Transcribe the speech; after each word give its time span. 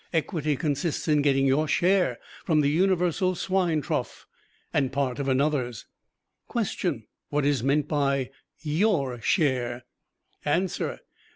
Equity 0.13 0.55
consists 0.55 1.07
in 1.07 1.21
getting 1.21 1.45
your 1.45 1.67
share 1.67 2.17
from 2.43 2.61
the 2.61 2.71
Universal 2.71 3.35
Swine 3.35 3.81
Trough, 3.81 4.25
and 4.73 4.91
part 4.91 5.19
of 5.19 5.27
another's. 5.29 5.85
"Question. 6.47 7.05
What 7.29 7.45
is 7.45 7.61
meant 7.61 7.87
by 7.87 8.31
'your 8.63 9.21
share'?" 9.21 9.83
"Answer. 10.43 11.01